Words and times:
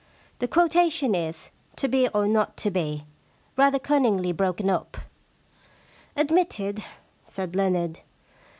'The 0.39 0.47
quotation 0.47 1.13
is, 1.13 1.51
"To 1.75 1.87
be 1.87 2.07
or 2.07 2.27
not 2.27 2.57
to 2.57 2.71
be,*' 2.71 3.05
rather 3.55 3.77
cunningly 3.77 4.31
broken 4.31 4.67
up.* 4.67 4.97
* 5.57 6.15
Admitted,' 6.17 6.83
said 7.27 7.55
Leonard. 7.55 7.99